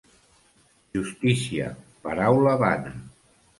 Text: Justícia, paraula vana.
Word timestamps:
Justícia, 0.95 1.69
paraula 2.09 2.59
vana. 2.65 2.97